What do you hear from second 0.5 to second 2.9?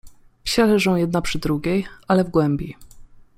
leżą jedna przy drugiej, ale w głębi.